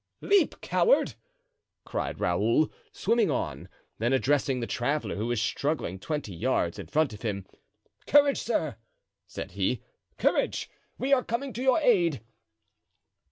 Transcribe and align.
"Leap, 0.21 0.59
coward!" 0.61 1.13
cried 1.85 2.19
Raoul, 2.19 2.71
swimming 2.91 3.29
on; 3.29 3.69
then 3.99 4.13
addressing 4.13 4.59
the 4.59 4.65
traveler, 4.65 5.15
who 5.15 5.27
was 5.27 5.39
struggling 5.39 5.99
twenty 5.99 6.33
yards 6.33 6.79
in 6.79 6.87
front 6.87 7.13
of 7.13 7.21
him: 7.21 7.45
"Courage, 8.07 8.39
sir!" 8.39 8.77
said 9.27 9.51
he, 9.51 9.83
"courage! 10.17 10.71
we 10.97 11.13
are 11.13 11.23
coming 11.23 11.53
to 11.53 11.61
your 11.61 11.77
aid." 11.81 12.21